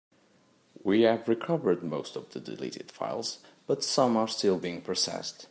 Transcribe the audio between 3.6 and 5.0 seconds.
but some are still being